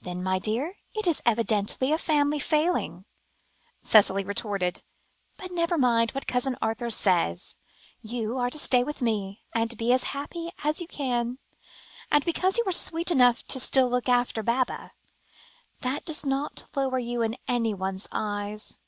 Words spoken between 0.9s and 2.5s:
it is evidently a family